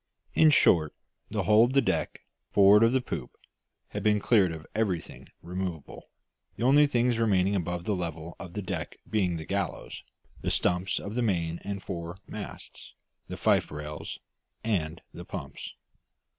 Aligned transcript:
In 0.33 0.49
short, 0.49 0.95
the 1.29 1.43
whole 1.43 1.63
of 1.65 1.73
the 1.73 1.79
deck, 1.81 2.21
forward 2.49 2.81
of 2.81 2.91
the 2.91 3.01
poop, 3.01 3.37
had 3.89 4.01
been 4.01 4.19
cleared 4.19 4.51
of 4.51 4.65
everything 4.73 5.27
removable, 5.43 6.09
the 6.55 6.63
only 6.63 6.87
things 6.87 7.19
remaining 7.19 7.55
above 7.55 7.83
the 7.83 7.95
level 7.95 8.35
of 8.39 8.53
the 8.53 8.63
deck 8.63 8.97
being 9.07 9.37
the 9.37 9.45
gallows, 9.45 10.01
the 10.41 10.49
stumps 10.49 10.97
of 10.99 11.13
the 11.13 11.21
main 11.21 11.59
and 11.63 11.83
fore 11.83 12.17
masts, 12.25 12.95
the 13.27 13.37
fife 13.37 13.69
rails, 13.69 14.17
and 14.63 15.03
the 15.13 15.23
pumps. 15.23 15.75